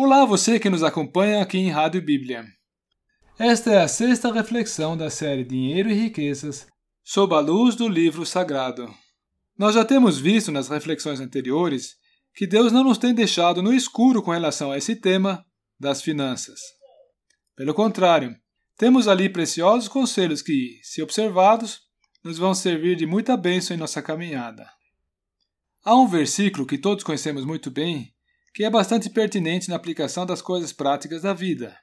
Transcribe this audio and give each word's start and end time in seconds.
Olá, 0.00 0.24
você 0.24 0.60
que 0.60 0.70
nos 0.70 0.84
acompanha 0.84 1.42
aqui 1.42 1.58
em 1.58 1.70
Rádio 1.70 2.00
Bíblia. 2.00 2.44
Esta 3.36 3.72
é 3.72 3.80
a 3.80 3.88
sexta 3.88 4.32
reflexão 4.32 4.96
da 4.96 5.10
série 5.10 5.42
Dinheiro 5.42 5.90
e 5.90 5.92
Riquezas, 5.92 6.68
sob 7.02 7.34
a 7.34 7.40
luz 7.40 7.74
do 7.74 7.88
livro 7.88 8.24
sagrado. 8.24 8.94
Nós 9.58 9.74
já 9.74 9.84
temos 9.84 10.16
visto 10.16 10.52
nas 10.52 10.68
reflexões 10.68 11.18
anteriores 11.18 11.96
que 12.32 12.46
Deus 12.46 12.70
não 12.70 12.84
nos 12.84 12.96
tem 12.96 13.12
deixado 13.12 13.60
no 13.60 13.74
escuro 13.74 14.22
com 14.22 14.30
relação 14.30 14.70
a 14.70 14.78
esse 14.78 14.94
tema 14.94 15.44
das 15.80 16.00
finanças. 16.00 16.60
Pelo 17.56 17.74
contrário, 17.74 18.36
temos 18.76 19.08
ali 19.08 19.28
preciosos 19.28 19.88
conselhos 19.88 20.42
que, 20.42 20.78
se 20.84 21.02
observados, 21.02 21.80
nos 22.22 22.38
vão 22.38 22.54
servir 22.54 22.94
de 22.94 23.04
muita 23.04 23.36
bênção 23.36 23.74
em 23.74 23.80
nossa 23.80 24.00
caminhada. 24.00 24.64
Há 25.84 25.96
um 25.96 26.06
versículo 26.06 26.64
que 26.64 26.78
todos 26.78 27.02
conhecemos 27.02 27.44
muito 27.44 27.68
bem, 27.68 28.14
que 28.58 28.64
é 28.64 28.70
bastante 28.70 29.08
pertinente 29.08 29.68
na 29.68 29.76
aplicação 29.76 30.26
das 30.26 30.42
coisas 30.42 30.72
práticas 30.72 31.22
da 31.22 31.32
vida. 31.32 31.78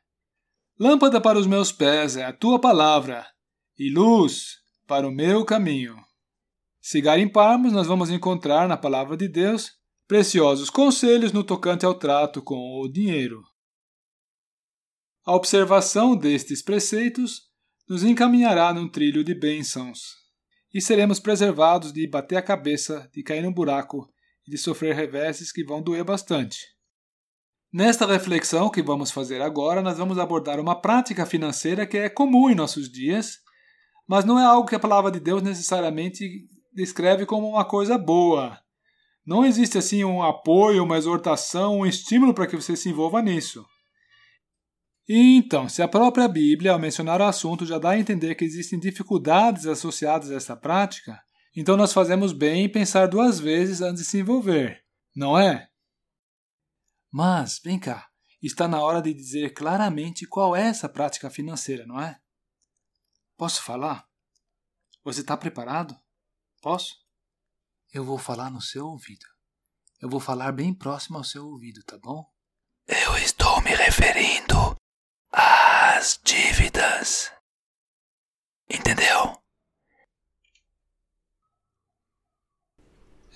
Lâmpada 0.78 1.22
para 1.22 1.40
os 1.40 1.48
meus 1.48 1.72
pés 1.72 2.18
é 2.18 2.26
a 2.26 2.34
tua 2.34 2.60
palavra, 2.60 3.26
e 3.80 3.90
luz 3.90 4.58
para 4.86 5.08
o 5.08 5.10
meu 5.10 5.46
caminho. 5.46 5.96
Se 6.82 7.00
garimparmos, 7.00 7.72
nós 7.72 7.88
vamos 7.88 8.10
encontrar 8.10 8.68
na 8.68 8.76
palavra 8.76 9.16
de 9.16 9.26
Deus 9.26 9.72
preciosos 10.06 10.70
conselhos 10.70 11.32
no 11.32 11.46
tocante 11.46 11.86
ao 11.86 11.98
trato 11.98 12.42
com 12.42 12.82
o 12.82 12.92
dinheiro. 12.92 13.42
A 15.26 15.34
observação 15.34 16.14
destes 16.14 16.62
preceitos 16.62 17.44
nos 17.88 18.04
encaminhará 18.04 18.74
num 18.74 18.90
trilho 18.90 19.24
de 19.24 19.34
bênçãos 19.34 20.02
e 20.74 20.82
seremos 20.82 21.22
preservados 21.22 21.94
de 21.94 22.06
bater 22.06 22.36
a 22.36 22.42
cabeça, 22.42 23.10
de 23.14 23.24
cair 23.24 23.44
num 23.44 23.54
buraco 23.54 24.14
e 24.48 24.52
de 24.52 24.58
sofrer 24.58 24.96
reveses 24.96 25.52
que 25.52 25.64
vão 25.64 25.82
doer 25.82 26.04
bastante. 26.04 26.60
Nesta 27.74 28.06
reflexão 28.06 28.70
que 28.70 28.82
vamos 28.82 29.12
fazer 29.12 29.42
agora, 29.42 29.82
nós 29.82 29.98
vamos 29.98 30.18
abordar 30.18 30.60
uma 30.60 30.80
prática 30.80 31.26
financeira 31.26 31.86
que 31.86 31.98
é 31.98 32.10
comum 32.10 32.50
em 32.50 32.56
nossos 32.56 32.90
dias, 32.90 33.40
mas 34.08 34.24
não 34.24 34.40
é 34.40 34.46
algo 34.46 34.68
que 34.68 34.76
a 34.76 34.80
palavra 34.80 35.12
de 35.12 35.20
Deus 35.20 35.42
necessariamente 35.42 36.48
descreve 36.74 37.26
como 37.26 37.50
uma 37.50 37.66
coisa 37.66 37.98
boa. 37.98 38.58
Não 39.26 39.44
existe 39.44 39.78
assim 39.78 40.04
um 40.04 40.22
apoio, 40.22 40.84
uma 40.84 40.98
exortação, 40.98 41.80
um 41.80 41.86
estímulo 41.86 42.34
para 42.34 42.46
que 42.46 42.56
você 42.56 42.76
se 42.76 42.90
envolva 42.90 43.22
nisso. 43.22 43.66
E 45.08 45.38
então, 45.38 45.68
se 45.68 45.82
a 45.82 45.88
própria 45.88 46.28
Bíblia, 46.28 46.72
ao 46.72 46.80
mencionar 46.80 47.22
o 47.22 47.26
assunto, 47.26 47.66
já 47.66 47.78
dá 47.78 47.92
a 47.92 48.00
entender 48.00 48.36
que 48.36 48.46
existem 48.46 48.80
dificuldades 48.80 49.66
associadas 49.68 50.32
a 50.32 50.36
essa 50.36 50.56
prática, 50.56 51.20
então 51.56 51.78
nós 51.78 51.94
fazemos 51.94 52.34
bem 52.34 52.66
em 52.66 52.72
pensar 52.72 53.08
duas 53.08 53.40
vezes 53.40 53.82
antes 53.82 54.04
de 54.04 54.10
se 54.10 54.20
envolver, 54.20 54.84
não 55.16 55.40
é? 55.40 55.70
Mas, 57.12 57.60
vem 57.64 57.80
cá, 57.80 58.10
está 58.42 58.68
na 58.68 58.82
hora 58.82 59.02
de 59.02 59.14
dizer 59.14 59.54
claramente 59.54 60.28
qual 60.28 60.56
é 60.56 60.68
essa 60.68 60.90
prática 60.90 61.30
financeira, 61.30 61.86
não 61.86 62.00
é? 62.00 62.20
Posso 63.38 63.64
falar? 63.64 64.06
Você 65.04 65.22
está 65.22 65.38
preparado? 65.38 65.96
Posso? 66.62 66.96
Eu 67.94 68.04
vou 68.04 68.18
falar 68.18 68.50
no 68.50 68.62
seu 68.62 68.88
ouvido. 68.88 69.26
Eu 70.02 70.10
vou 70.10 70.20
falar 70.20 70.52
bem 70.52 70.74
próximo 70.74 71.18
ao 71.18 71.24
seu 71.24 71.46
ouvido, 71.46 71.84
tá 71.84 71.98
bom? 71.98 72.30
Eu 72.88 73.18
estou 73.18 73.62
me 73.62 73.70
referindo 73.70 74.76
as 75.32 76.20
dívidas. 76.24 77.32
Entendeu? 78.70 79.45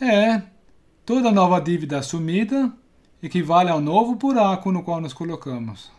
É, 0.01 0.41
toda 1.05 1.31
nova 1.31 1.59
dívida 1.59 1.99
assumida 1.99 2.71
equivale 3.21 3.69
ao 3.69 3.81
novo 3.81 4.15
buraco 4.15 4.71
no 4.71 4.83
qual 4.83 5.01
nos 5.01 5.13
colocamos. 5.13 5.91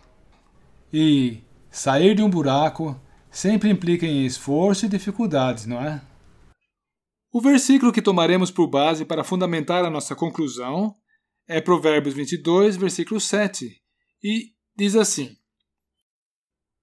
E 0.93 1.43
sair 1.71 2.15
de 2.15 2.23
um 2.23 2.31
buraco 2.31 2.99
sempre 3.31 3.71
implica 3.71 4.07
em 4.07 4.25
esforço 4.25 4.87
e 4.87 4.89
dificuldades, 4.89 5.67
não 5.67 5.81
é? 5.81 6.03
O 7.33 7.41
versículo 7.41 7.93
que 7.93 8.03
tomaremos 8.03 8.51
por 8.51 8.67
base 8.67 9.05
para 9.05 9.23
fundamentar 9.23 9.85
a 9.85 9.91
nossa 9.91 10.17
conclusão 10.17 10.97
é 11.47 11.61
Provérbios 11.61 12.15
22, 12.15 12.77
versículo 12.77 13.21
7, 13.21 13.81
e 14.23 14.53
diz 14.77 14.97
assim: 14.97 15.37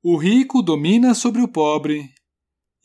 o 0.03 0.15
rico 0.15 0.61
domina 0.61 1.13
sobre 1.13 1.41
o 1.41 1.47
pobre, 1.47 2.13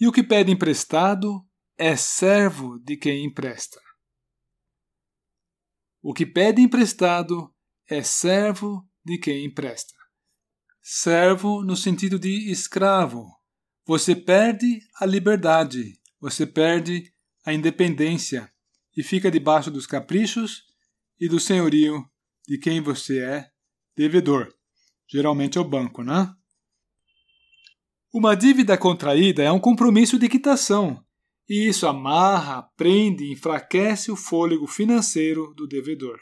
e 0.00 0.08
o 0.08 0.12
que 0.12 0.24
pede 0.24 0.50
emprestado 0.50 1.40
é 1.78 1.94
servo 1.94 2.80
de 2.80 2.96
quem 2.96 3.24
empresta. 3.24 3.80
O 6.02 6.12
que 6.12 6.26
pede 6.26 6.60
emprestado 6.60 7.54
é 7.88 8.02
servo 8.02 8.84
de 9.04 9.18
quem 9.18 9.44
empresta. 9.44 9.94
Servo 10.82 11.62
no 11.62 11.76
sentido 11.76 12.18
de 12.18 12.50
escravo. 12.50 13.24
Você 13.86 14.16
perde 14.16 14.80
a 15.00 15.06
liberdade, 15.06 16.00
você 16.20 16.44
perde 16.44 17.12
a 17.46 17.52
independência 17.52 18.52
e 18.96 19.02
fica 19.04 19.30
debaixo 19.30 19.70
dos 19.70 19.86
caprichos 19.86 20.64
e 21.20 21.28
do 21.28 21.38
senhorio 21.38 22.04
de 22.48 22.58
quem 22.58 22.80
você 22.80 23.20
é 23.20 23.48
devedor. 23.96 24.52
Geralmente 25.08 25.56
é 25.56 25.60
o 25.60 25.68
banco, 25.68 26.02
né? 26.02 26.34
Uma 28.12 28.34
dívida 28.34 28.76
contraída 28.76 29.42
é 29.42 29.52
um 29.52 29.60
compromisso 29.60 30.18
de 30.18 30.28
quitação, 30.28 31.02
e 31.48 31.68
isso 31.68 31.86
amarra, 31.86 32.62
prende 32.76 33.24
e 33.24 33.32
enfraquece 33.32 34.10
o 34.10 34.16
fôlego 34.16 34.66
financeiro 34.66 35.52
do 35.54 35.66
devedor. 35.66 36.18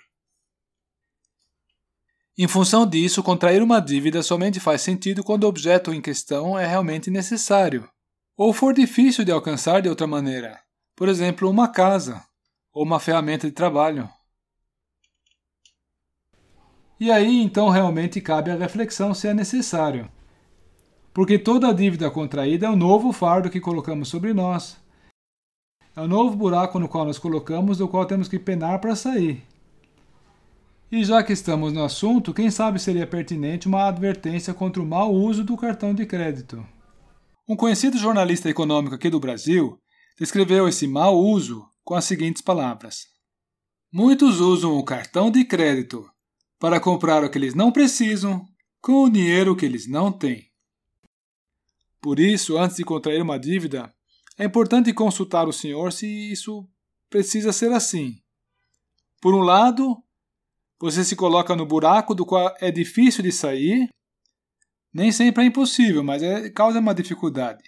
Em 2.36 2.48
função 2.48 2.86
disso, 2.86 3.22
contrair 3.22 3.62
uma 3.62 3.80
dívida 3.80 4.22
somente 4.22 4.58
faz 4.58 4.80
sentido 4.80 5.22
quando 5.22 5.44
o 5.44 5.48
objeto 5.48 5.92
em 5.92 6.00
questão 6.00 6.58
é 6.58 6.66
realmente 6.66 7.10
necessário, 7.10 7.88
ou 8.36 8.52
for 8.52 8.72
difícil 8.72 9.24
de 9.24 9.32
alcançar 9.32 9.82
de 9.82 9.88
outra 9.88 10.06
maneira, 10.06 10.58
por 10.96 11.08
exemplo, 11.08 11.50
uma 11.50 11.68
casa 11.68 12.24
ou 12.72 12.82
uma 12.84 12.98
ferramenta 12.98 13.46
de 13.46 13.52
trabalho. 13.52 14.08
E 16.98 17.10
aí 17.10 17.42
então 17.42 17.68
realmente 17.68 18.20
cabe 18.20 18.50
a 18.50 18.56
reflexão 18.56 19.14
se 19.14 19.28
é 19.28 19.34
necessário 19.34 20.10
porque 21.12 21.38
toda 21.38 21.72
dívida 21.74 22.10
contraída 22.10 22.66
é 22.66 22.70
um 22.70 22.76
novo 22.76 23.12
fardo 23.12 23.50
que 23.50 23.60
colocamos 23.60 24.08
sobre 24.08 24.32
nós. 24.32 24.78
É 26.00 26.02
um 26.02 26.08
novo 26.08 26.34
buraco 26.34 26.78
no 26.78 26.88
qual 26.88 27.04
nos 27.04 27.18
colocamos, 27.18 27.76
do 27.76 27.86
qual 27.86 28.06
temos 28.06 28.26
que 28.26 28.38
penar 28.38 28.80
para 28.80 28.96
sair. 28.96 29.42
E 30.90 31.04
já 31.04 31.22
que 31.22 31.34
estamos 31.34 31.74
no 31.74 31.84
assunto, 31.84 32.32
quem 32.32 32.50
sabe 32.50 32.78
seria 32.78 33.06
pertinente 33.06 33.68
uma 33.68 33.86
advertência 33.86 34.54
contra 34.54 34.82
o 34.82 34.86
mau 34.86 35.12
uso 35.12 35.44
do 35.44 35.58
cartão 35.58 35.92
de 35.92 36.06
crédito. 36.06 36.66
Um 37.46 37.54
conhecido 37.54 37.98
jornalista 37.98 38.48
econômico 38.48 38.94
aqui 38.94 39.10
do 39.10 39.20
Brasil 39.20 39.78
descreveu 40.18 40.66
esse 40.66 40.86
mau 40.86 41.18
uso 41.18 41.68
com 41.84 41.94
as 41.94 42.06
seguintes 42.06 42.40
palavras: 42.40 43.04
Muitos 43.92 44.40
usam 44.40 44.78
o 44.78 44.82
cartão 44.82 45.30
de 45.30 45.44
crédito 45.44 46.10
para 46.58 46.80
comprar 46.80 47.22
o 47.22 47.28
que 47.28 47.36
eles 47.36 47.54
não 47.54 47.70
precisam 47.70 48.42
com 48.80 49.04
o 49.04 49.10
dinheiro 49.10 49.54
que 49.54 49.66
eles 49.66 49.86
não 49.86 50.10
têm. 50.10 50.46
Por 52.00 52.18
isso, 52.18 52.56
antes 52.56 52.78
de 52.78 52.84
contrair 52.84 53.20
uma 53.20 53.38
dívida, 53.38 53.92
é 54.40 54.46
importante 54.46 54.90
consultar 54.94 55.46
o 55.46 55.52
senhor 55.52 55.92
se 55.92 56.06
isso 56.32 56.66
precisa 57.10 57.52
ser 57.52 57.70
assim. 57.72 58.16
Por 59.20 59.34
um 59.34 59.42
lado, 59.42 60.02
você 60.80 61.04
se 61.04 61.14
coloca 61.14 61.54
no 61.54 61.66
buraco 61.66 62.14
do 62.14 62.24
qual 62.24 62.50
é 62.58 62.70
difícil 62.70 63.22
de 63.22 63.32
sair. 63.32 63.90
Nem 64.94 65.12
sempre 65.12 65.44
é 65.44 65.46
impossível, 65.46 66.02
mas 66.02 66.22
é, 66.22 66.48
causa 66.48 66.80
uma 66.80 66.94
dificuldade. 66.94 67.62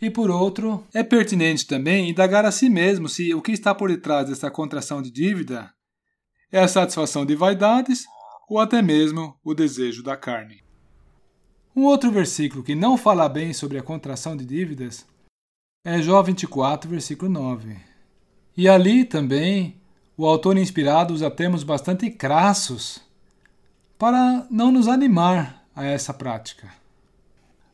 E 0.00 0.08
por 0.08 0.30
outro, 0.30 0.86
é 0.94 1.02
pertinente 1.02 1.66
também 1.66 2.10
indagar 2.10 2.46
a 2.46 2.52
si 2.52 2.70
mesmo 2.70 3.08
se 3.08 3.34
o 3.34 3.42
que 3.42 3.50
está 3.50 3.74
por 3.74 3.90
detrás 3.90 4.28
dessa 4.28 4.48
contração 4.48 5.02
de 5.02 5.10
dívida 5.10 5.74
é 6.52 6.60
a 6.60 6.68
satisfação 6.68 7.26
de 7.26 7.34
vaidades 7.34 8.04
ou 8.48 8.60
até 8.60 8.80
mesmo 8.80 9.36
o 9.42 9.54
desejo 9.54 10.04
da 10.04 10.16
carne. 10.16 10.62
Um 11.74 11.82
outro 11.82 12.12
versículo 12.12 12.62
que 12.62 12.76
não 12.76 12.96
fala 12.96 13.28
bem 13.28 13.52
sobre 13.52 13.76
a 13.76 13.82
contração 13.82 14.36
de 14.36 14.44
dívidas 14.44 15.04
é 15.84 16.00
Jó 16.00 16.22
24, 16.22 16.88
versículo 16.88 17.30
9. 17.30 17.76
E 18.56 18.68
ali 18.68 19.04
também 19.04 19.76
o 20.16 20.26
autor 20.26 20.56
inspirado 20.56 21.12
usa 21.12 21.30
termos 21.30 21.64
bastante 21.64 22.08
crassos 22.10 23.00
para 23.98 24.46
não 24.50 24.70
nos 24.70 24.86
animar 24.86 25.64
a 25.74 25.84
essa 25.84 26.14
prática. 26.14 26.72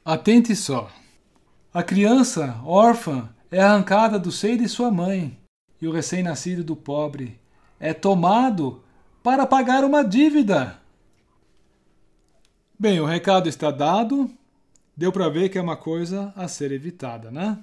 Atente 0.05 0.57
só. 0.57 0.91
A 1.73 1.83
criança 1.83 2.59
órfã 2.65 3.29
é 3.51 3.61
arrancada 3.61 4.19
do 4.19 4.33
seio 4.33 4.57
de 4.57 4.69
sua 4.69 4.91
mãe 4.91 5.39
e 5.81 5.87
o 5.87 5.93
recém-nascido 5.93 6.65
do 6.65 6.75
pobre 6.75 7.39
é 7.79 7.93
tomado 7.93 8.83
para 9.23 9.47
pagar 9.47 9.85
uma 9.85 10.03
dívida. 10.03 10.81
Bem, 12.79 13.01
o 13.01 13.05
recado 13.05 13.49
está 13.49 13.71
dado. 13.71 14.31
Deu 14.97 15.13
para 15.13 15.29
ver 15.29 15.49
que 15.49 15.59
é 15.59 15.61
uma 15.61 15.77
coisa 15.77 16.33
a 16.35 16.49
ser 16.49 16.73
evitada, 16.73 17.31
né? 17.31 17.59